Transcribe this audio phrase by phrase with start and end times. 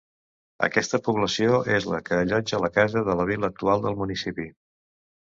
[0.67, 4.53] Aquesta població és la que allotja la casa de la vila actual del municipi.